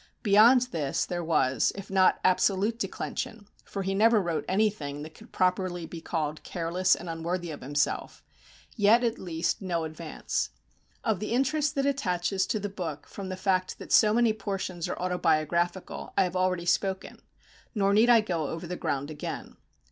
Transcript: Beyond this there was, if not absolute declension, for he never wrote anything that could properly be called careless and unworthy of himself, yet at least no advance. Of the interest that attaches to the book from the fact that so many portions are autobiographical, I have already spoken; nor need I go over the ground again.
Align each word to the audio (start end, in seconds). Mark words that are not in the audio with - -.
Beyond 0.23 0.61
this 0.71 1.05
there 1.05 1.23
was, 1.23 1.71
if 1.75 1.91
not 1.91 2.19
absolute 2.23 2.79
declension, 2.79 3.45
for 3.65 3.83
he 3.83 3.93
never 3.93 4.19
wrote 4.19 4.45
anything 4.47 5.03
that 5.03 5.13
could 5.13 5.31
properly 5.31 5.85
be 5.85 6.01
called 6.01 6.41
careless 6.41 6.95
and 6.95 7.07
unworthy 7.07 7.51
of 7.51 7.61
himself, 7.61 8.23
yet 8.75 9.03
at 9.03 9.19
least 9.19 9.61
no 9.61 9.83
advance. 9.83 10.49
Of 11.03 11.19
the 11.19 11.33
interest 11.33 11.75
that 11.75 11.85
attaches 11.85 12.47
to 12.47 12.59
the 12.59 12.67
book 12.67 13.05
from 13.05 13.29
the 13.29 13.37
fact 13.37 13.77
that 13.77 13.91
so 13.91 14.11
many 14.11 14.33
portions 14.33 14.89
are 14.89 14.97
autobiographical, 14.97 16.13
I 16.17 16.23
have 16.23 16.35
already 16.35 16.65
spoken; 16.65 17.21
nor 17.75 17.93
need 17.93 18.09
I 18.09 18.21
go 18.21 18.47
over 18.47 18.65
the 18.65 18.75
ground 18.75 19.11
again. 19.11 19.55